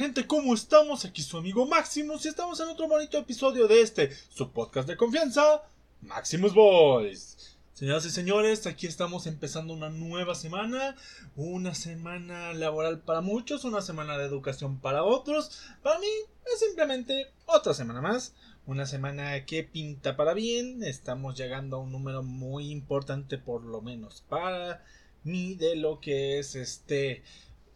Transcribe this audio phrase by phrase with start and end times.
[0.00, 0.26] gente?
[0.26, 1.04] ¿Cómo estamos?
[1.04, 4.96] Aquí su amigo Maximus y estamos en otro bonito episodio de este, su podcast de
[4.96, 5.62] confianza,
[6.00, 7.58] Maximus Boys.
[7.74, 10.96] Señoras y señores, aquí estamos empezando una nueva semana,
[11.36, 15.60] una semana laboral para muchos, una semana de educación para otros.
[15.82, 16.06] Para mí
[16.50, 20.82] es simplemente otra semana más, una semana que pinta para bien.
[20.82, 24.82] Estamos llegando a un número muy importante, por lo menos para
[25.24, 27.22] mí, de lo que es este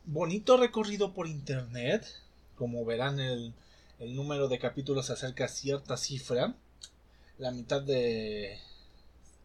[0.06, 2.06] bonito recorrido por internet.
[2.56, 3.54] Como verán, el,
[3.98, 6.54] el número de capítulos acerca a cierta cifra.
[7.38, 8.58] La mitad de.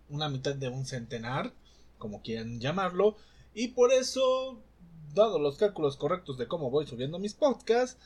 [0.09, 1.53] Una mitad de un centenar,
[1.97, 3.15] como quieran llamarlo.
[3.53, 4.59] Y por eso,
[5.13, 7.97] dado los cálculos correctos de cómo voy subiendo mis podcasts,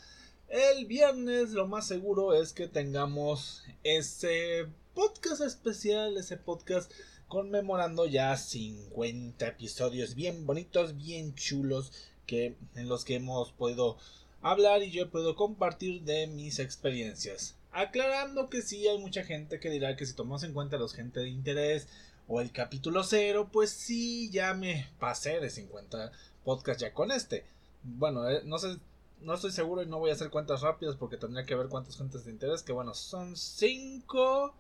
[0.49, 6.91] el viernes lo más seguro es que tengamos ese podcast especial, ese podcast
[7.27, 11.91] conmemorando ya 50 episodios bien bonitos, bien chulos,
[12.27, 13.97] que en los que hemos podido
[14.43, 17.55] hablar y yo puedo compartir de mis experiencias.
[17.71, 21.21] Aclarando que sí hay mucha gente que dirá que si tomamos en cuenta los gente
[21.21, 21.87] de interés
[22.27, 26.11] o el capítulo cero, pues sí, ya me pasé de 50
[26.43, 27.45] podcasts ya con este.
[27.83, 28.77] Bueno, eh, no sé,
[29.21, 31.97] no estoy seguro y no voy a hacer cuentas rápidas porque tendría que ver cuántas
[31.97, 34.53] gentes de interés, que bueno, son 5.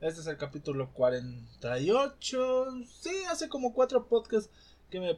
[0.00, 2.66] Este es el capítulo 48.
[3.00, 4.50] Sí, hace como 4 podcasts
[4.90, 5.14] que me,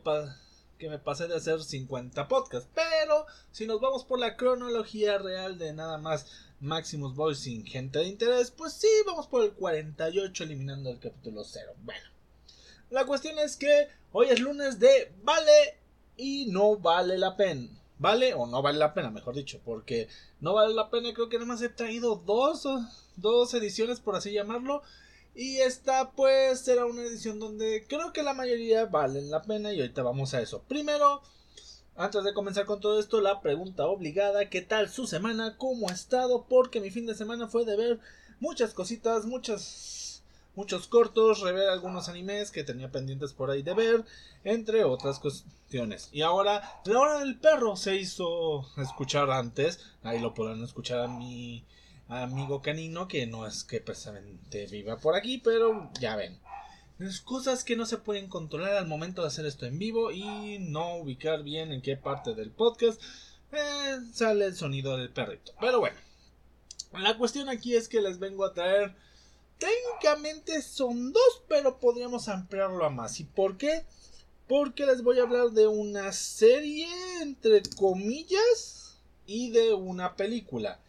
[0.78, 2.68] que me pasé de hacer 50 podcasts.
[2.74, 6.26] Pero si nos vamos por la cronología real de nada más
[6.60, 11.44] Maximus Boys sin gente de interés, pues sí, vamos por el 48 eliminando el capítulo
[11.44, 11.74] 0.
[11.82, 12.08] Bueno,
[12.90, 15.78] la cuestión es que hoy es lunes de vale
[16.16, 17.68] y no vale la pena.
[17.98, 19.10] ¿Vale o no vale la pena?
[19.10, 20.08] Mejor dicho, porque
[20.40, 21.14] no vale la pena.
[21.14, 22.68] Creo que nada más he traído dos,
[23.16, 24.82] dos ediciones, por así llamarlo.
[25.36, 29.80] Y esta pues será una edición donde creo que la mayoría valen la pena y
[29.80, 30.62] ahorita vamos a eso.
[30.66, 31.20] Primero,
[31.94, 35.58] antes de comenzar con todo esto, la pregunta obligada, ¿qué tal su semana?
[35.58, 36.46] ¿Cómo ha estado?
[36.48, 38.00] Porque mi fin de semana fue de ver
[38.40, 40.22] muchas cositas, muchas
[40.54, 44.06] muchos cortos, rever algunos animes que tenía pendientes por ahí de ver,
[44.42, 46.08] entre otras cuestiones.
[46.12, 51.08] Y ahora, la hora del perro se hizo escuchar antes, ahí lo podrán escuchar a
[51.08, 51.62] mi
[52.08, 56.38] amigo canino que no es que precisamente viva por aquí, pero ya ven.
[56.98, 60.58] Es cosas que no se pueden controlar al momento de hacer esto en vivo y
[60.60, 63.02] no ubicar bien en qué parte del podcast
[63.52, 65.52] eh, sale el sonido del perrito.
[65.60, 65.96] Pero bueno,
[66.92, 68.94] la cuestión aquí es que les vengo a traer.
[69.58, 73.20] Técnicamente son dos, pero podríamos ampliarlo a más.
[73.20, 73.84] ¿Y por qué?
[74.48, 76.88] Porque les voy a hablar de una serie,
[77.20, 78.96] entre comillas,
[79.26, 80.80] y de una película.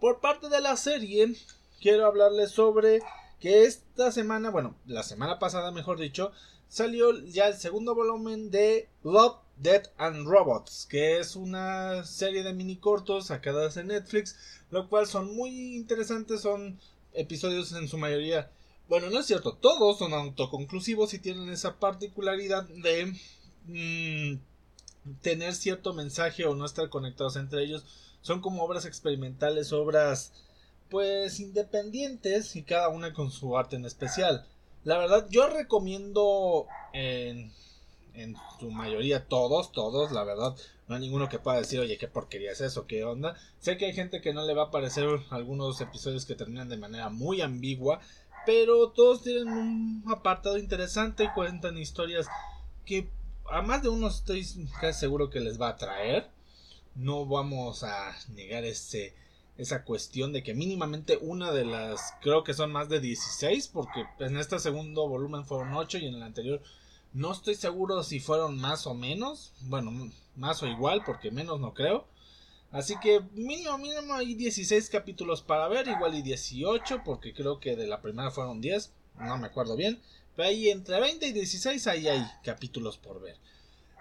[0.00, 1.34] Por parte de la serie,
[1.78, 3.02] quiero hablarles sobre
[3.38, 6.32] que esta semana, bueno, la semana pasada mejor dicho,
[6.68, 12.54] salió ya el segundo volumen de Love, Death and Robots, que es una serie de
[12.54, 14.36] mini cortos sacadas en Netflix,
[14.70, 16.80] lo cual son muy interesantes, son
[17.12, 18.50] episodios en su mayoría,
[18.88, 23.14] bueno, no es cierto, todos son autoconclusivos y tienen esa particularidad de
[23.66, 24.40] mmm,
[25.20, 27.84] tener cierto mensaje o no estar conectados entre ellos
[28.22, 30.32] son como obras experimentales, obras
[30.88, 34.46] pues independientes y cada una con su arte en especial.
[34.84, 37.52] La verdad, yo recomiendo en,
[38.14, 40.56] en su mayoría todos, todos, la verdad,
[40.88, 43.36] no hay ninguno que pueda decir, oye, qué porquería es eso, qué onda.
[43.60, 46.76] Sé que hay gente que no le va a parecer algunos episodios que terminan de
[46.76, 48.00] manera muy ambigua,
[48.44, 52.26] pero todos tienen un apartado interesante, cuentan historias
[52.84, 53.08] que
[53.50, 54.44] a más de uno estoy
[54.80, 56.28] casi seguro que les va a atraer
[56.94, 59.14] no vamos a negar ese,
[59.56, 64.04] esa cuestión de que mínimamente una de las, creo que son más de 16, porque
[64.18, 66.62] en este segundo volumen fueron 8 y en el anterior
[67.12, 71.74] no estoy seguro si fueron más o menos, bueno, más o igual, porque menos no
[71.74, 72.06] creo.
[72.70, 77.74] Así que mínimo, mínimo hay 16 capítulos para ver, igual y 18, porque creo que
[77.74, 80.00] de la primera fueron 10, no me acuerdo bien.
[80.36, 83.36] Pero ahí entre 20 y 16 ahí hay capítulos por ver.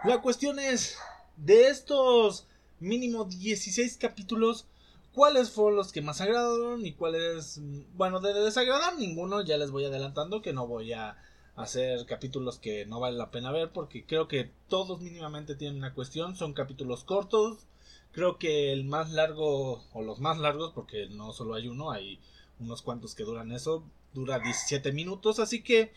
[0.04, 0.98] La cuestión es,
[1.36, 2.46] de estos
[2.79, 4.66] mínimo 16 capítulos.
[5.14, 7.59] ¿Cuáles fueron los que más agradaron y cuáles...
[7.96, 11.17] Bueno, de desagradar ninguno, ya les voy adelantando que no voy a
[11.55, 15.93] hacer capítulos que no vale la pena ver porque creo que todos mínimamente tienen una
[15.93, 17.67] cuestión, son capítulos cortos.
[18.11, 22.20] Creo que el más largo o los más largos porque no solo hay uno, hay
[22.59, 23.84] unos cuantos que duran eso,
[24.14, 25.91] dura 17 minutos, así que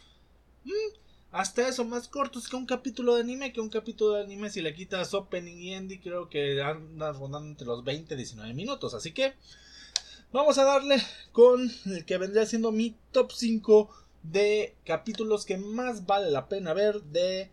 [0.64, 1.01] mm,
[1.32, 4.61] hasta eso más cortos que un capítulo de anime, que un capítulo de anime si
[4.61, 8.93] le quitas opening y ending creo que anda rondando entre los 20 y 19 minutos,
[8.93, 9.32] así que
[10.31, 11.02] vamos a darle
[11.32, 13.90] con el que vendría siendo mi top 5
[14.23, 17.50] de capítulos que más vale la pena ver de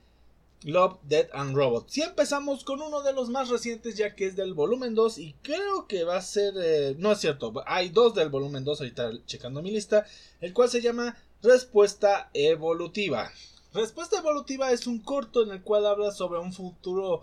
[0.64, 1.98] Love, Dead and Robots.
[1.98, 5.34] Y empezamos con uno de los más recientes ya que es del volumen 2 y
[5.42, 6.54] creo que va a ser...
[6.62, 10.06] Eh, no es cierto, hay dos del volumen 2 ahorita checando mi lista,
[10.42, 13.32] el cual se llama Respuesta Evolutiva.
[13.74, 17.22] Respuesta Evolutiva es un corto en el cual habla sobre un futuro,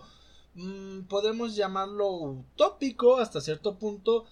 [0.53, 4.25] mm, podemos llamarlo utópico hasta cierto punto,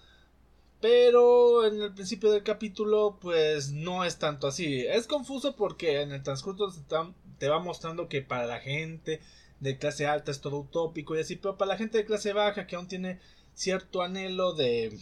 [0.80, 4.86] pero en el principio del capítulo pues no es tanto así.
[4.88, 6.74] Es confuso porque en el transcurso
[7.38, 9.20] te va mostrando que para la gente
[9.60, 12.66] de clase alta es todo utópico y así, pero para la gente de clase baja
[12.68, 13.20] que aún tiene
[13.56, 14.98] cierto anhelo de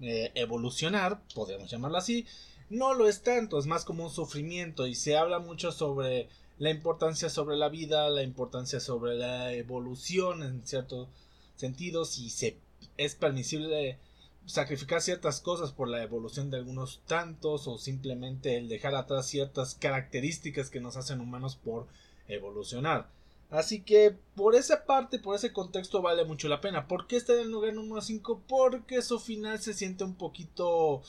[0.00, 2.26] eh, evolucionar, podemos llamarlo así,
[2.68, 6.28] no lo es tanto, es más como un sufrimiento y se habla mucho sobre
[6.60, 11.08] la importancia sobre la vida, la importancia sobre la evolución en ciertos
[11.56, 12.58] sentidos y se
[12.98, 13.98] es permisible
[14.44, 19.74] sacrificar ciertas cosas por la evolución de algunos tantos o simplemente el dejar atrás ciertas
[19.74, 21.86] características que nos hacen humanos por
[22.28, 23.08] evolucionar.
[23.48, 26.86] Así que por esa parte, por ese contexto vale mucho la pena.
[26.86, 28.42] ¿Por qué está en el lugar número 5?
[28.46, 31.02] Porque su final se siente un poquito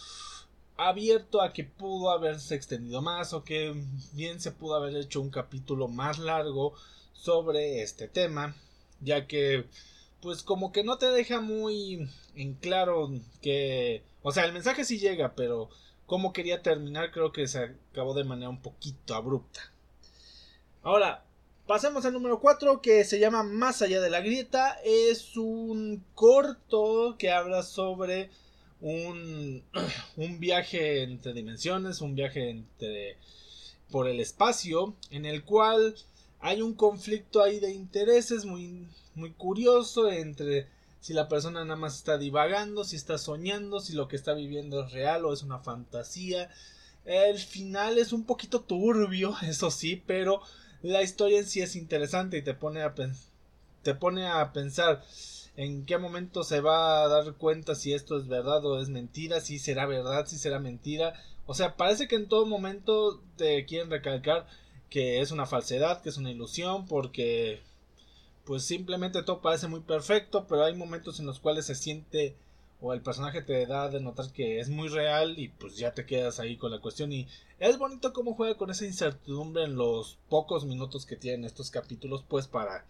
[0.88, 3.74] abierto a que pudo haberse extendido más o que
[4.14, 6.74] bien se pudo haber hecho un capítulo más largo
[7.14, 8.56] sobre este tema,
[9.00, 9.66] ya que
[10.22, 13.12] pues como que no te deja muy en claro
[13.42, 15.70] que, o sea, el mensaje sí llega, pero
[16.06, 19.62] como quería terminar creo que se acabó de manera un poquito abrupta.
[20.84, 21.24] Ahora,
[21.68, 24.80] pasemos al número 4 que se llama Más allá de la grieta.
[24.84, 28.30] Es un corto que habla sobre
[28.82, 29.64] un,
[30.18, 33.18] un viaje entre dimensiones, un viaje entre
[33.90, 35.96] por el espacio en el cual
[36.40, 40.68] hay un conflicto ahí de intereses muy muy curioso entre
[41.00, 44.86] si la persona nada más está divagando, si está soñando, si lo que está viviendo
[44.86, 46.50] es real o es una fantasía.
[47.06, 50.42] El final es un poquito turbio, eso sí, pero
[50.84, 52.94] la historia en sí es interesante y te pone a,
[53.82, 55.04] te pone a pensar
[55.56, 59.42] en qué momento se va a dar cuenta si esto es verdad o es mentira,
[59.42, 61.14] si será verdad, si será mentira.
[61.46, 64.48] O sea, parece que en todo momento te quieren recalcar
[64.90, 67.62] que es una falsedad, que es una ilusión, porque
[68.46, 72.36] pues simplemente todo parece muy perfecto, pero hay momentos en los cuales se siente
[72.82, 76.06] o el personaje te da de notar que es muy real y pues ya te
[76.06, 77.28] quedas ahí con la cuestión y
[77.60, 82.26] es bonito cómo juega con esa incertidumbre en los pocos minutos que tienen estos capítulos
[82.28, 82.86] pues para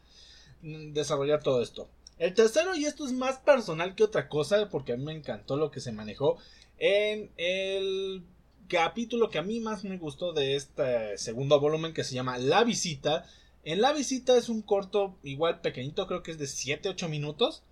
[0.61, 1.89] desarrollar todo esto.
[2.17, 5.57] El tercero, y esto es más personal que otra cosa, porque a mí me encantó
[5.57, 6.37] lo que se manejó
[6.77, 8.23] en el
[8.67, 12.63] capítulo que a mí más me gustó de este segundo volumen que se llama La
[12.63, 13.25] visita,
[13.63, 17.63] en la visita es un corto igual pequeñito, creo que es de 7-8 minutos,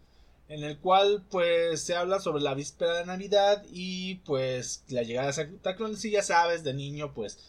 [0.48, 5.28] en el cual pues se habla sobre la víspera de Navidad y pues la llegada
[5.28, 7.40] de Santa Claus, si ya sabes, de niño pues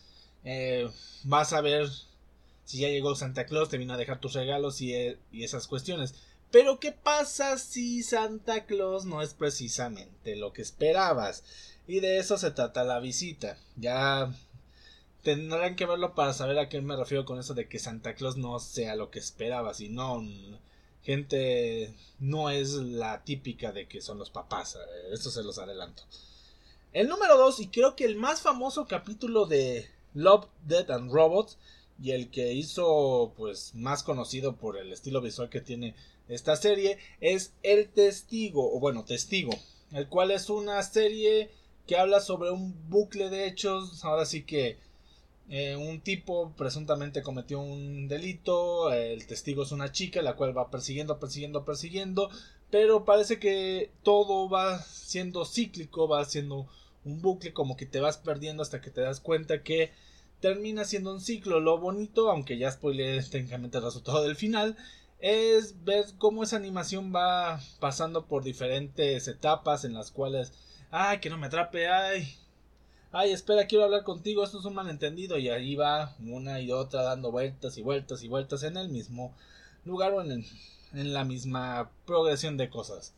[0.44, 0.88] eh,
[1.24, 1.88] vas a ver
[2.64, 5.66] si ya llegó Santa Claus, te vino a dejar tus regalos y, eh, y esas
[5.66, 6.14] cuestiones.
[6.50, 11.44] Pero ¿qué pasa si Santa Claus no es precisamente lo que esperabas?
[11.86, 13.56] Y de eso se trata la visita.
[13.76, 14.32] Ya
[15.22, 18.36] tendrán que verlo para saber a qué me refiero con eso de que Santa Claus
[18.36, 20.22] no sea lo que esperaba, sino
[21.02, 26.02] gente no es la típica de que son los papás, eh, eso se los adelanto.
[26.92, 31.58] El número 2 y creo que el más famoso capítulo de Love, Death and Robots
[32.02, 35.94] y el que hizo pues más conocido por el estilo visual que tiene
[36.30, 39.52] esta serie es El Testigo, o bueno, Testigo,
[39.92, 41.50] el cual es una serie
[41.86, 44.78] que habla sobre un bucle de hechos, ahora sí que
[45.48, 50.70] eh, un tipo presuntamente cometió un delito, el testigo es una chica, la cual va
[50.70, 52.30] persiguiendo, persiguiendo, persiguiendo,
[52.70, 56.68] pero parece que todo va siendo cíclico, va siendo
[57.04, 59.90] un bucle, como que te vas perdiendo hasta que te das cuenta que
[60.38, 61.58] termina siendo un ciclo.
[61.58, 64.76] Lo bonito, aunque ya spoilé técnicamente el resultado del final,
[65.20, 70.52] es ver cómo esa animación va pasando por diferentes etapas en las cuales,
[70.90, 72.34] ay, que no me atrape, ay,
[73.12, 77.02] ay, espera, quiero hablar contigo, esto es un malentendido, y ahí va una y otra
[77.02, 79.34] dando vueltas y vueltas y vueltas en el mismo
[79.84, 80.44] lugar o en,
[80.92, 83.14] en la misma progresión de cosas.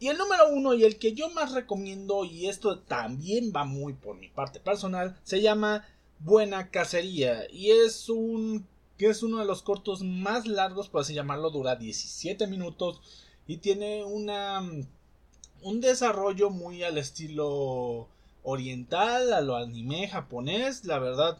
[0.00, 3.92] Y el número uno y el que yo más recomiendo, y esto también va muy
[3.92, 5.86] por mi parte personal, se llama
[6.20, 8.66] Buena Cacería, y es un
[9.04, 13.02] que es uno de los cortos más largos, por así llamarlo, dura 17 minutos
[13.46, 14.62] y tiene una
[15.60, 18.08] un desarrollo muy al estilo
[18.42, 20.86] oriental, a lo anime japonés.
[20.86, 21.36] La verdad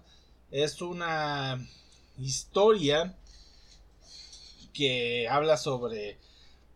[0.50, 1.66] es una
[2.18, 3.16] historia
[4.74, 6.18] que habla sobre,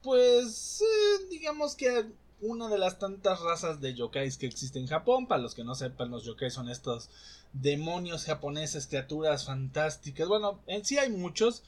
[0.02, 2.06] pues, eh, digamos que
[2.40, 5.26] una de las tantas razas de yokais que existen en Japón.
[5.26, 7.10] Para los que no sepan, los yokais son estos
[7.52, 10.28] demonios japoneses, criaturas fantásticas.
[10.28, 11.62] Bueno, en sí hay muchos.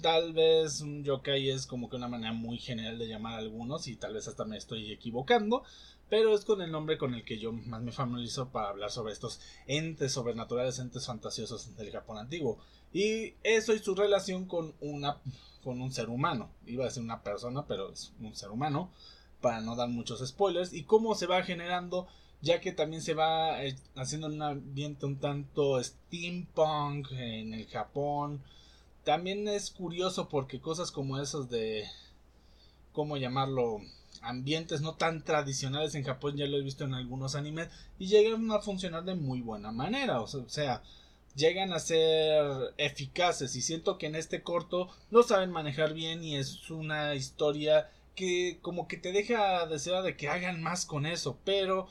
[0.00, 3.88] Tal vez un yokai es como que una manera muy general de llamar a algunos
[3.88, 5.64] y tal vez hasta me estoy equivocando,
[6.08, 9.12] pero es con el nombre con el que yo más me familiarizo para hablar sobre
[9.12, 12.58] estos entes sobrenaturales, entes fantasiosos del Japón antiguo.
[12.92, 15.18] Y eso y su relación con una
[15.62, 16.50] con un ser humano.
[16.64, 18.92] Iba a decir una persona, pero es un ser humano,
[19.40, 22.06] para no dar muchos spoilers y cómo se va generando
[22.42, 28.42] ya que también se va eh, haciendo un ambiente un tanto steampunk en el Japón.
[29.04, 31.84] También es curioso porque cosas como esos de,
[32.92, 33.80] ¿cómo llamarlo?
[34.22, 38.50] Ambientes no tan tradicionales en Japón, ya lo he visto en algunos animes, y llegan
[38.50, 40.20] a funcionar de muy buena manera.
[40.20, 40.82] O sea,
[41.36, 46.36] llegan a ser eficaces y siento que en este corto lo saben manejar bien y
[46.36, 51.38] es una historia que como que te deja desear de que hagan más con eso,
[51.44, 51.86] pero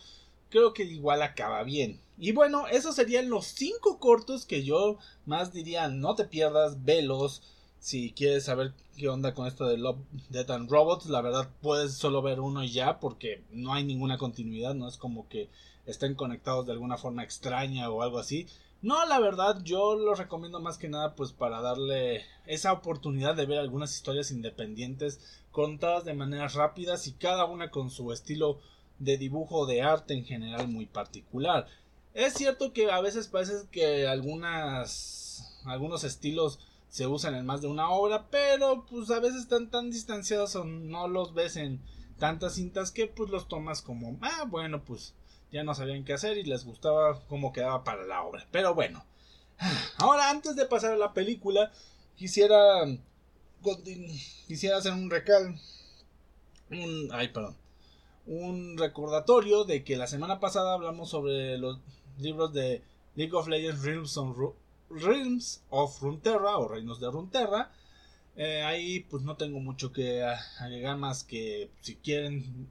[0.50, 2.02] creo que igual acaba bien.
[2.18, 7.42] Y bueno, esos serían los cinco cortos que yo más diría no te pierdas, velos.
[7.80, 11.94] Si quieres saber qué onda con esto de Love, Death and Robots, la verdad puedes
[11.94, 15.50] solo ver uno y ya porque no hay ninguna continuidad, no es como que
[15.86, 18.48] estén conectados de alguna forma extraña o algo así.
[18.86, 23.48] No, la verdad yo lo recomiendo más que nada pues para darle esa oportunidad de
[23.48, 28.60] ver algunas historias independientes contadas de maneras rápidas y cada una con su estilo
[29.00, 31.66] de dibujo de arte en general muy particular.
[32.14, 37.68] Es cierto que a veces parece que algunas algunos estilos se usan en más de
[37.68, 41.82] una obra, pero pues a veces están tan distanciados o no los ves en
[42.20, 45.16] tantas cintas que pues los tomas como, ah, bueno, pues
[45.56, 48.46] ya no sabían qué hacer y les gustaba cómo quedaba para la obra.
[48.52, 49.06] Pero bueno,
[49.98, 51.72] ahora antes de pasar a la película,
[52.18, 52.58] quisiera
[54.48, 55.56] quisiera hacer un recal
[56.70, 57.56] un ay, perdón
[58.26, 61.80] un recordatorio de que la semana pasada hablamos sobre los
[62.20, 62.84] libros de
[63.16, 63.84] League of Legends
[64.90, 67.72] Realms, of Runeterra o Reinos de Runeterra.
[68.36, 70.24] Eh, ahí pues no tengo mucho que
[70.60, 72.70] agregar más que si quieren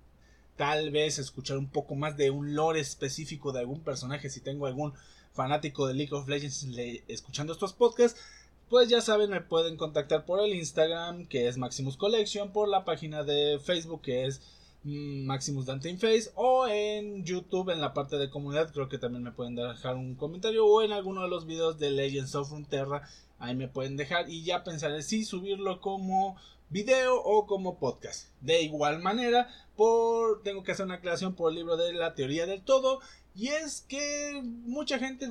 [0.56, 4.66] tal vez escuchar un poco más de un lore específico de algún personaje, si tengo
[4.66, 4.94] algún
[5.32, 6.66] fanático de League of Legends
[7.08, 8.20] escuchando estos podcasts,
[8.68, 12.84] pues ya saben, me pueden contactar por el Instagram que es Maximus Collection, por la
[12.84, 14.40] página de Facebook que es
[14.84, 18.98] Mm, Maximus Dante in Face o en YouTube en la parte de comunidad creo que
[18.98, 22.50] también me pueden dejar un comentario o en alguno de los videos de Legends of
[22.50, 23.08] Runeterra
[23.38, 26.36] ahí me pueden dejar y ya pensaré si subirlo como
[26.70, 28.28] video o como podcast.
[28.40, 32.46] De igual manera por tengo que hacer una aclaración por el libro de la teoría
[32.46, 33.00] del todo
[33.34, 35.28] y es que mucha gente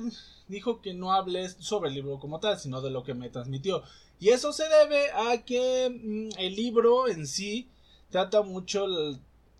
[0.48, 3.82] dijo que no hables sobre el libro como tal sino de lo que me transmitió.
[4.20, 7.68] Y eso se debe a que mm, el libro en sí
[8.10, 8.86] trata mucho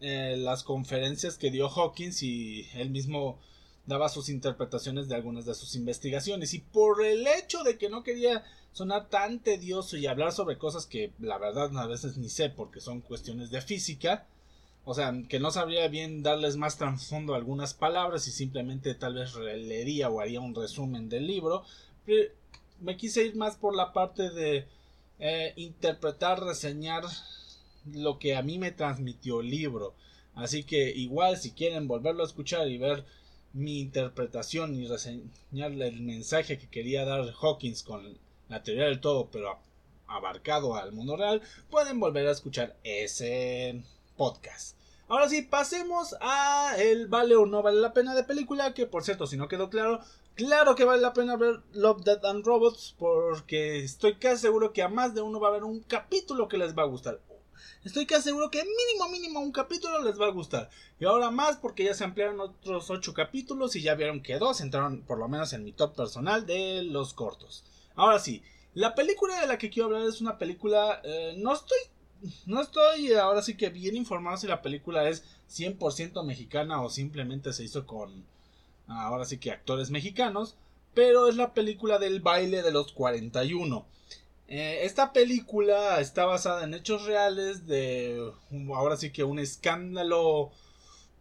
[0.00, 3.38] eh, las conferencias que dio Hawkins y él mismo
[3.86, 6.54] daba sus interpretaciones de algunas de sus investigaciones.
[6.54, 10.84] Y por el hecho de que no quería sonar tan tedioso y hablar sobre cosas
[10.84, 14.26] que la verdad a veces ni sé porque son cuestiones de física
[14.84, 19.14] o sea que no sabría bien darles más trasfondo a algunas palabras y simplemente tal
[19.14, 21.64] vez leería o haría un resumen del libro
[22.80, 24.66] me quise ir más por la parte de
[25.18, 27.04] eh, interpretar reseñar
[27.92, 29.94] lo que a mí me transmitió el libro.
[30.34, 33.04] Así que igual si quieren volverlo a escuchar y ver
[33.52, 39.28] mi interpretación y reseñarle el mensaje que quería dar Hawkins con la teoría del todo,
[39.30, 39.58] pero
[40.06, 43.82] abarcado al mundo real, pueden volver a escuchar ese
[44.16, 44.76] podcast.
[45.08, 49.04] Ahora sí, pasemos a el vale o no vale la pena de película, que por
[49.04, 50.00] cierto, si no quedó claro,
[50.34, 54.82] claro que vale la pena ver Love, Death and Robots, porque estoy casi seguro que
[54.82, 57.20] a más de uno va a haber un capítulo que les va a gustar
[57.84, 60.70] Estoy casi seguro que mínimo, mínimo un capítulo les va a gustar.
[60.98, 64.62] Y ahora más porque ya se ampliaron otros 8 capítulos y ya vieron que dos
[64.62, 67.62] entraron por lo menos en mi top personal de los cortos.
[67.94, 68.42] Ahora sí,
[68.74, 71.00] la película de la que quiero hablar es una película...
[71.04, 71.78] Eh, no estoy...
[72.46, 77.52] No estoy ahora sí que bien informado si la película es 100% mexicana o simplemente
[77.52, 78.24] se hizo con...
[78.86, 80.56] Ahora sí que actores mexicanos.
[80.94, 83.86] Pero es la película del baile de los 41.
[84.46, 88.30] Eh, esta película está basada en hechos reales de
[88.74, 90.52] ahora sí que un escándalo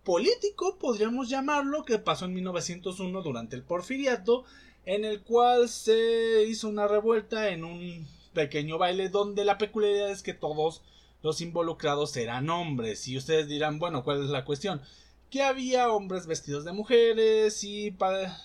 [0.04, 4.44] político, podríamos llamarlo, que pasó en 1901 durante el porfiriato,
[4.86, 10.24] en el cual se hizo una revuelta en un pequeño baile donde la peculiaridad es
[10.24, 10.82] que todos
[11.22, 13.08] los involucrados eran hombres.
[13.08, 14.82] Y ustedes dirán, bueno, ¿cuál es la cuestión?
[15.30, 18.38] Que había hombres vestidos de mujeres y para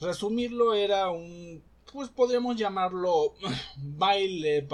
[0.00, 1.62] resumirlo era un
[1.96, 3.32] pues podríamos llamarlo
[3.76, 4.66] baile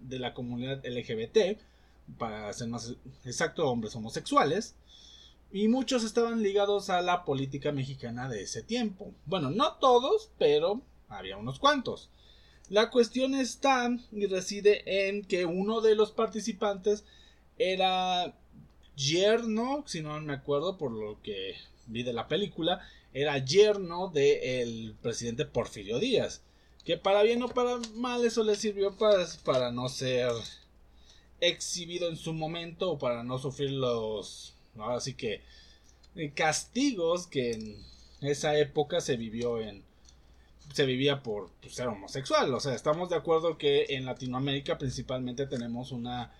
[0.00, 1.58] de la comunidad LGBT,
[2.18, 4.76] para ser más exacto, hombres homosexuales.
[5.50, 9.14] Y muchos estaban ligados a la política mexicana de ese tiempo.
[9.24, 12.10] Bueno, no todos, pero había unos cuantos.
[12.68, 17.04] La cuestión está y reside en que uno de los participantes
[17.56, 18.34] era
[18.94, 21.54] yerno, si no me acuerdo por lo que
[21.86, 26.42] vi de la película, era yerno del presidente Porfirio Díaz.
[26.84, 30.30] Que para bien o para mal eso le sirvió para, para no ser
[31.40, 35.42] exhibido en su momento o para no sufrir los, ahora sí que,
[36.16, 37.76] eh, castigos que en
[38.20, 39.84] esa época se vivió en,
[40.72, 42.52] se vivía por pues, ser homosexual.
[42.54, 46.32] O sea, estamos de acuerdo que en Latinoamérica principalmente tenemos una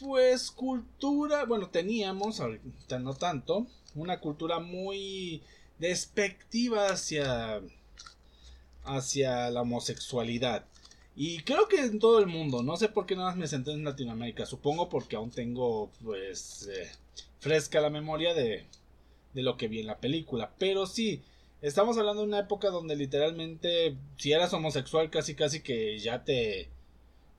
[0.00, 5.42] pues cultura, bueno, teníamos, ahorita no tanto, una cultura muy
[5.78, 7.62] despectiva hacia
[8.84, 10.64] hacia la homosexualidad.
[11.16, 13.72] Y creo que en todo el mundo, no sé por qué nada más me senté
[13.72, 16.90] en Latinoamérica, supongo porque aún tengo pues eh,
[17.38, 18.66] fresca la memoria de,
[19.32, 21.22] de lo que vi en la película, pero sí,
[21.62, 26.68] estamos hablando de una época donde literalmente si eras homosexual casi casi que ya te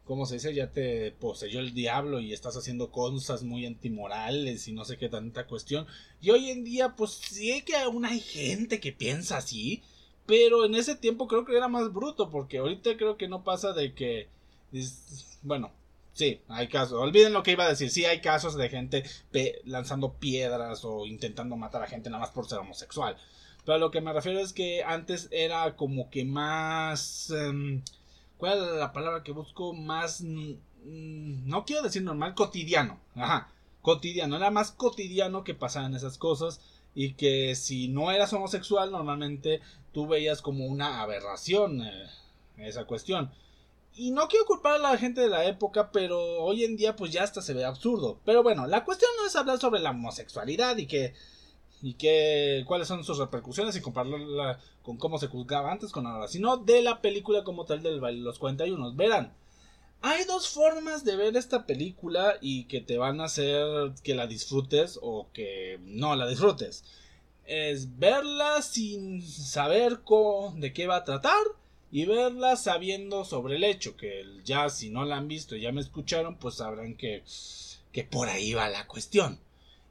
[0.07, 0.53] ¿cómo se dice?
[0.55, 5.09] Ya te poseyó el diablo y estás haciendo cosas muy antimorales y no sé qué
[5.09, 5.85] tanta cuestión.
[6.21, 9.83] Y hoy en día, pues sí que aún hay gente que piensa así,
[10.27, 13.73] pero en ese tiempo creo que era más bruto, porque ahorita creo que no pasa
[13.73, 14.27] de que...
[15.41, 15.71] bueno,
[16.13, 16.99] sí, hay casos.
[16.99, 17.89] Olviden lo que iba a decir.
[17.89, 19.03] Sí, hay casos de gente
[19.63, 23.17] lanzando piedras o intentando matar a gente nada más por ser homosexual.
[23.65, 27.31] Pero a lo que me refiero es que antes era como que más...
[27.31, 27.81] Em,
[28.37, 29.73] ¿Cuál es la palabra que busco?
[29.73, 30.21] Más.
[30.21, 32.99] Mm, no quiero decir normal, cotidiano.
[33.15, 33.49] Ajá,
[33.81, 34.35] cotidiano.
[34.37, 36.61] Era más cotidiano que pasaban esas cosas.
[36.99, 39.61] Y que si no eras homosexual, normalmente
[39.91, 42.09] tú veías como una aberración eh,
[42.57, 43.29] esa cuestión.
[43.93, 47.11] Y no quiero culpar a la gente de la época, pero hoy en día pues
[47.11, 48.19] ya hasta se ve absurdo.
[48.25, 51.13] Pero bueno, la cuestión no es hablar sobre la homosexualidad y que
[51.83, 56.27] y qué, cuáles son sus repercusiones y compararla con cómo se juzgaba antes con ahora,
[56.27, 58.95] sino de la película como tal del baile los 41.
[58.95, 59.33] Verán,
[60.01, 64.27] hay dos formas de ver esta película y que te van a hacer que la
[64.27, 66.83] disfrutes o que no la disfrutes.
[67.45, 69.99] Es verla sin saber
[70.55, 71.41] de qué va a tratar
[71.91, 75.71] y verla sabiendo sobre el hecho, que ya si no la han visto y ya
[75.71, 77.23] me escucharon, pues sabrán que,
[77.91, 79.39] que por ahí va la cuestión.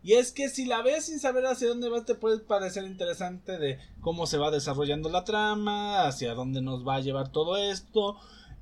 [0.02, 3.58] Y es que si la ves sin saber hacia dónde va, te puede parecer interesante
[3.58, 8.16] de cómo se va desarrollando la trama, hacia dónde nos va a llevar todo esto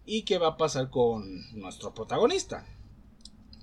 [0.06, 2.66] y qué va a pasar con nuestro protagonista.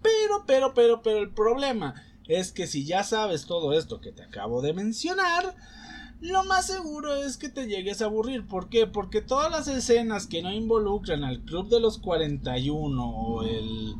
[0.01, 1.95] Pero, pero, pero, pero el problema
[2.27, 5.55] es que si ya sabes todo esto que te acabo de mencionar,
[6.21, 8.47] lo más seguro es que te llegues a aburrir.
[8.47, 8.87] ¿Por qué?
[8.87, 13.95] Porque todas las escenas que no involucran al Club de los 41 o el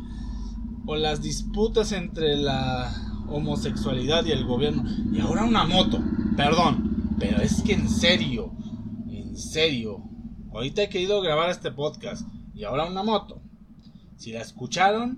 [0.85, 2.91] o las disputas entre la
[3.27, 4.83] homosexualidad y el gobierno.
[5.11, 5.99] Y ahora una moto.
[6.35, 7.15] Perdón.
[7.19, 8.51] Pero es que en serio.
[9.09, 10.03] En serio.
[10.51, 12.27] Ahorita he querido grabar este podcast.
[12.53, 13.41] Y ahora una moto.
[14.17, 15.17] Si la escucharon,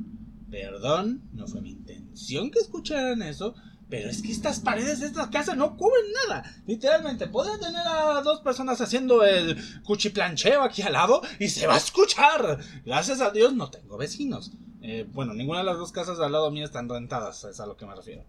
[0.49, 1.23] perdón.
[1.33, 3.55] No fue mi intención que escucharan eso.
[3.89, 6.43] Pero es que estas paredes de esta casa no cubren nada.
[6.65, 11.75] Literalmente, podría tener a dos personas haciendo el cuchiplancheo aquí al lado y se va
[11.75, 12.59] a escuchar.
[12.85, 14.51] Gracias a Dios no tengo vecinos.
[14.81, 17.77] Eh, bueno, ninguna de las dos casas al lado mío están rentadas, es a lo
[17.77, 18.25] que me refiero.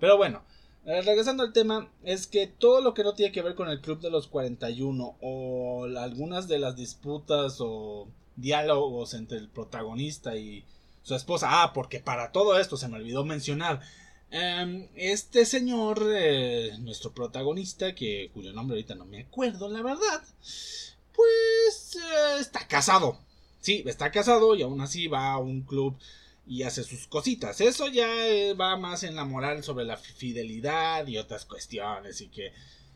[0.00, 0.42] Pero bueno,
[0.84, 4.00] regresando al tema, es que todo lo que no tiene que ver con el Club
[4.00, 10.64] de los 41 o algunas de las disputas o diálogos entre el protagonista y
[11.02, 13.80] su esposa, ah, porque para todo esto se me olvidó mencionar,
[14.30, 20.22] em, este señor, eh, nuestro protagonista, que cuyo nombre ahorita no me acuerdo, la verdad,
[21.14, 21.98] pues
[22.40, 23.18] está casado.
[23.60, 25.96] Sí, está casado y aún así va a un club
[26.46, 27.60] y hace sus cositas.
[27.60, 32.28] Eso ya eh, va más en la moral sobre la fidelidad y otras cuestiones y
[32.28, 32.52] que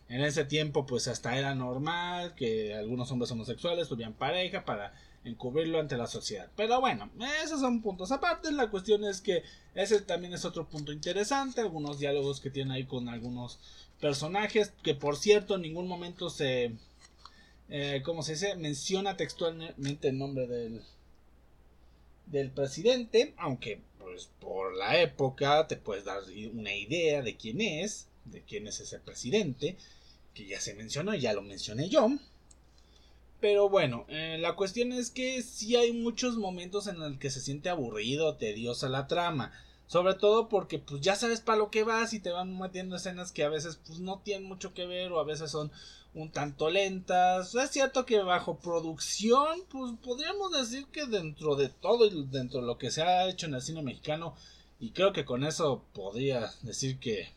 [0.09, 5.81] en ese tiempo pues hasta era normal que algunos hombres homosexuales tuvieran pareja para encubrirlo
[5.81, 6.51] ante la sociedad.
[6.57, 7.11] Pero bueno,
[7.45, 8.53] esos son puntos aparte.
[8.53, 9.43] La cuestión es que
[9.75, 11.61] ese también es otro punto interesante.
[11.61, 13.59] Algunos diálogos que tiene ahí con algunos
[14.01, 16.73] personajes que por cierto en ningún momento se
[17.69, 20.83] eh, como se dice, menciona textualmente el nombre del,
[22.27, 26.21] del presidente, aunque pues por la época te puedes dar
[26.53, 29.77] una idea de quién es, de quién es ese presidente,
[30.35, 32.09] que ya se mencionó, ya lo mencioné yo.
[33.41, 37.41] Pero bueno, eh, la cuestión es que sí hay muchos momentos en los que se
[37.41, 39.53] siente aburrido, tediosa la trama.
[39.87, 43.31] Sobre todo porque pues ya sabes para lo que vas y te van metiendo escenas
[43.31, 45.71] que a veces pues no tienen mucho que ver o a veces son
[46.15, 47.55] un tanto lentas.
[47.55, 52.67] Es cierto que bajo producción pues podríamos decir que dentro de todo y dentro de
[52.67, 54.35] lo que se ha hecho en el cine mexicano
[54.81, 57.33] y creo que con eso podría decir que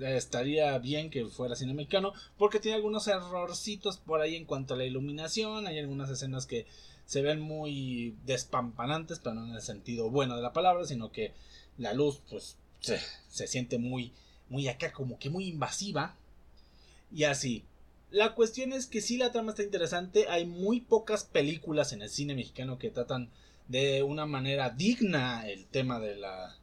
[0.00, 4.76] estaría bien que fuera cine mexicano porque tiene algunos errorcitos por ahí en cuanto a
[4.76, 6.66] la iluminación, hay algunas escenas que
[7.08, 11.32] se ven muy despampanantes, pero no en el sentido bueno de la palabra, sino que
[11.78, 14.12] la luz pues se, se siente muy
[14.50, 16.16] muy acá como que muy invasiva
[17.10, 17.64] y así.
[18.10, 22.10] La cuestión es que si la trama está interesante, hay muy pocas películas en el
[22.10, 23.30] cine mexicano que tratan
[23.68, 26.56] de una manera digna el tema de la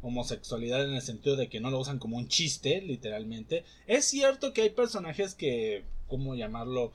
[0.00, 3.64] homosexualidad en el sentido de que no lo usan como un chiste, literalmente.
[3.86, 6.92] Es cierto que hay personajes que, ¿cómo llamarlo?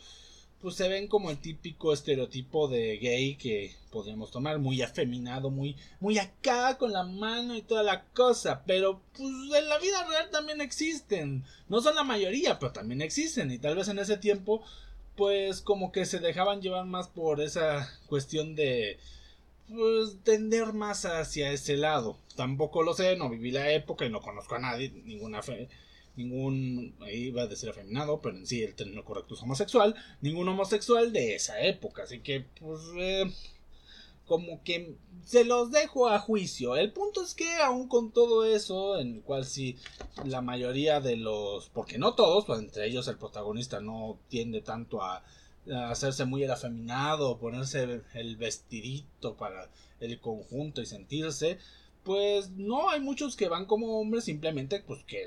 [0.61, 5.75] Pues se ven como el típico estereotipo de gay que podríamos tomar, muy afeminado, muy,
[5.99, 10.29] muy acá con la mano y toda la cosa, pero pues en la vida real
[10.31, 11.43] también existen.
[11.69, 14.63] No son la mayoría, pero también existen y tal vez en ese tiempo
[15.15, 18.99] pues como que se dejaban llevar más por esa cuestión de
[19.67, 22.17] pues tender más hacia ese lado.
[22.35, 25.69] Tampoco lo sé, no viví la época y no conozco a nadie, ninguna fe,
[26.17, 31.13] ningún, iba a decir afeminado, pero en sí el término correcto es homosexual, ningún homosexual
[31.13, 33.31] de esa época, así que pues eh,
[34.25, 36.75] como que se los dejo a juicio.
[36.75, 39.77] El punto es que aún con todo eso, en el cual sí
[40.25, 45.01] la mayoría de los, porque no todos, pues entre ellos el protagonista no tiende tanto
[45.01, 45.23] a
[45.89, 51.57] hacerse muy el afeminado, ponerse el vestidito para el conjunto y sentirse,
[52.03, 55.25] pues no hay muchos que van como hombres simplemente pues que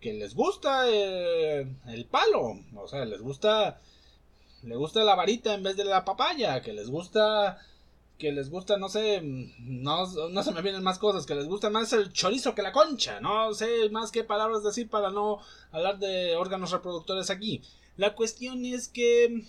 [0.00, 3.80] que, les gusta el, el, palo, o sea, les gusta
[4.62, 7.58] le gusta la varita en vez de la papaya, que les gusta
[8.18, 11.68] que les gusta, no sé, no, no se me vienen más cosas, que les gusta
[11.68, 15.40] más el chorizo que la concha, no sé más qué palabras decir para no
[15.70, 17.60] hablar de órganos reproductores aquí.
[17.96, 19.42] La cuestión es que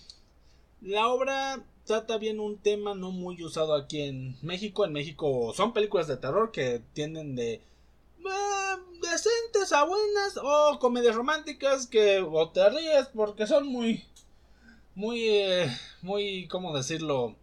[0.82, 4.86] la obra trata bien un tema no muy usado aquí en México.
[4.86, 7.62] En México son películas de terror que tienden de
[9.72, 14.04] buenas o comedias románticas que o te ríes porque son muy
[14.96, 17.36] muy eh, muy cómo decirlo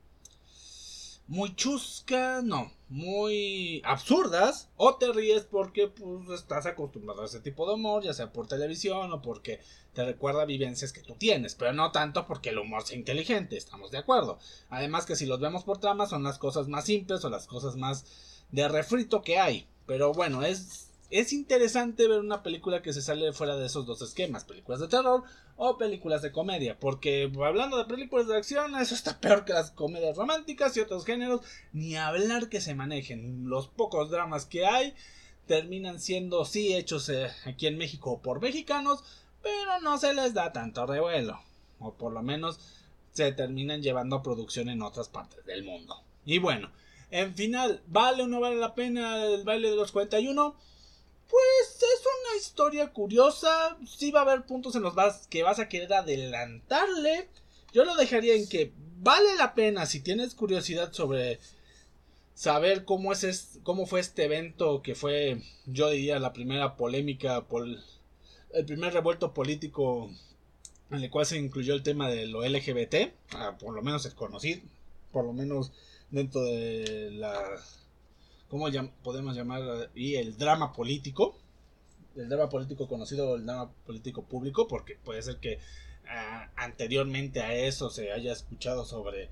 [1.26, 7.66] muy chusca, no, muy absurdas, o te ríes porque pues estás acostumbrado a ese tipo
[7.66, 9.60] de humor, ya sea por televisión o porque
[9.94, 13.90] te recuerda vivencias que tú tienes, pero no tanto porque el humor sea inteligente, estamos
[13.90, 14.38] de acuerdo.
[14.68, 17.76] Además que si los vemos por trama son las cosas más simples o las cosas
[17.76, 18.04] más
[18.50, 19.66] de refrito que hay.
[19.86, 24.02] Pero bueno, es es interesante ver una película que se sale fuera de esos dos
[24.02, 25.22] esquemas, películas de terror
[25.54, 29.70] o películas de comedia, porque hablando de películas de acción, eso está peor que las
[29.70, 33.48] comedias románticas y otros géneros, ni hablar que se manejen.
[33.48, 34.92] Los pocos dramas que hay
[35.46, 39.04] terminan siendo sí hechos eh, aquí en México por mexicanos,
[39.40, 41.38] pero no se les da tanto revuelo,
[41.78, 42.58] o por lo menos
[43.12, 46.02] se terminan llevando a producción en otras partes del mundo.
[46.24, 46.72] Y bueno,
[47.12, 50.56] en final, ¿vale o no vale la pena el baile de los 41?
[51.28, 53.76] Pues es una historia curiosa.
[53.86, 54.94] Sí va a haber puntos en los
[55.28, 57.28] que vas a querer adelantarle.
[57.72, 61.40] Yo lo dejaría en que vale la pena si tienes curiosidad sobre
[62.34, 67.44] saber cómo es cómo fue este evento que fue yo diría la primera polémica
[68.54, 70.10] el primer revuelto político
[70.90, 74.14] en el cual se incluyó el tema de lo LGBT, ah, por lo menos es
[74.14, 74.60] conocido,
[75.12, 75.72] por lo menos
[76.10, 77.34] dentro de la
[78.54, 78.68] ¿cómo
[79.02, 79.90] podemos llamar?
[79.96, 81.36] Y el drama político,
[82.14, 85.58] el drama político conocido, el drama político público, porque puede ser que
[86.08, 89.28] ah, anteriormente a eso se haya escuchado sobre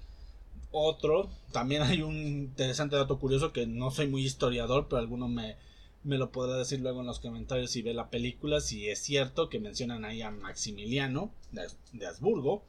[0.72, 1.30] otro.
[1.52, 5.54] También hay un interesante dato curioso que no soy muy historiador, pero alguno me,
[6.02, 9.48] me lo podrá decir luego en los comentarios si ve la película, si es cierto
[9.48, 12.64] que mencionan ahí a Maximiliano de, de Habsburgo.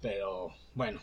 [0.00, 1.00] Pero bueno,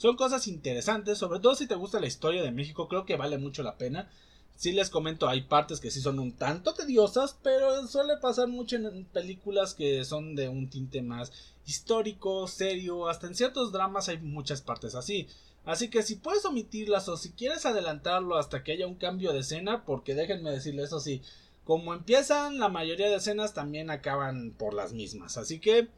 [0.00, 3.36] son cosas interesantes, sobre todo si te gusta la historia de México, creo que vale
[3.36, 4.08] mucho la pena.
[4.56, 8.76] Si les comento, hay partes que sí son un tanto tediosas, pero suele pasar mucho
[8.76, 11.32] en películas que son de un tinte más
[11.66, 15.28] histórico, serio, hasta en ciertos dramas hay muchas partes así.
[15.66, 19.40] Así que si puedes omitirlas o si quieres adelantarlo hasta que haya un cambio de
[19.40, 21.20] escena, porque déjenme decirles eso sí,
[21.64, 25.36] como empiezan, la mayoría de escenas también acaban por las mismas.
[25.36, 25.88] Así que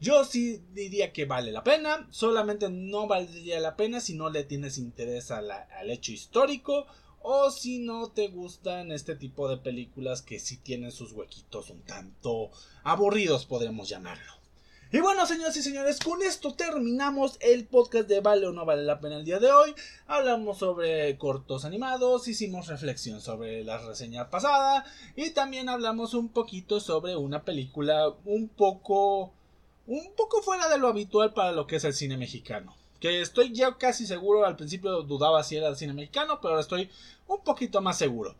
[0.00, 4.44] yo sí diría que vale la pena, solamente no valdría la pena si no le
[4.44, 5.50] tienes interés al
[5.90, 6.86] hecho histórico
[7.20, 11.82] o si no te gustan este tipo de películas que sí tienen sus huequitos un
[11.82, 12.50] tanto
[12.84, 14.38] aburridos, podemos llamarlo.
[14.90, 18.84] Y bueno, señoras y señores, con esto terminamos el podcast de Vale o no vale
[18.84, 19.74] la pena el día de hoy.
[20.06, 26.80] Hablamos sobre cortos animados, hicimos reflexión sobre la reseña pasada y también hablamos un poquito
[26.80, 29.34] sobre una película un poco
[29.88, 32.76] un poco fuera de lo habitual para lo que es el cine mexicano.
[33.00, 36.60] Que estoy ya casi seguro, al principio dudaba si era el cine mexicano, pero ahora
[36.60, 36.90] estoy
[37.26, 38.34] un poquito más seguro.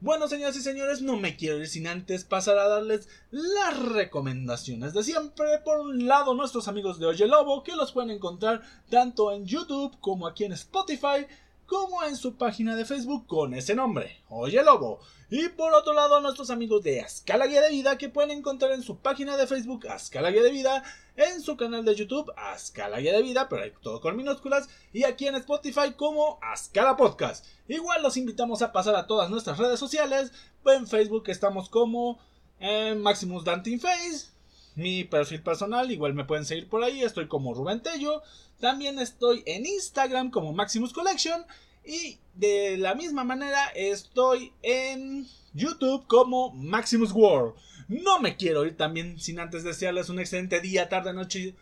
[0.00, 4.92] Bueno, señoras y señores, no me quiero ir sin antes pasar a darles las recomendaciones
[4.92, 5.58] de siempre.
[5.64, 9.96] Por un lado, nuestros amigos de Oye Lobo, que los pueden encontrar tanto en YouTube
[10.00, 11.26] como aquí en Spotify,
[11.68, 15.00] como en su página de Facebook con ese nombre, Oye Lobo.
[15.28, 18.82] Y por otro lado, nuestros amigos de Ascala Guía de Vida, que pueden encontrar en
[18.82, 20.82] su página de Facebook Ascala Guía de Vida,
[21.16, 25.26] en su canal de YouTube Ascala Guía de Vida, pero todo con minúsculas, y aquí
[25.26, 27.44] en Spotify como Ascala Podcast.
[27.68, 30.32] Igual los invitamos a pasar a todas nuestras redes sociales.
[30.64, 32.18] En Facebook estamos como
[32.60, 34.28] eh, Maximus Dantin Face.
[34.74, 37.02] Mi perfil personal, igual me pueden seguir por ahí.
[37.02, 38.22] Estoy como Rubén Tello.
[38.60, 41.44] También estoy en Instagram como Maximus Collection.
[41.84, 47.54] Y de la misma manera estoy en YouTube como Maximus World.
[47.88, 51.54] No me quiero ir también sin antes desearles un excelente día, tarde, noche.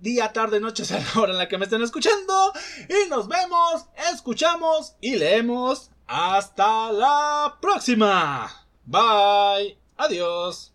[0.00, 2.52] Día, tarde, noche, a la hora en la que me estén escuchando.
[2.88, 5.90] Y nos vemos, escuchamos y leemos.
[6.06, 8.66] Hasta la próxima.
[8.86, 9.78] Bye.
[9.96, 10.72] Adiós.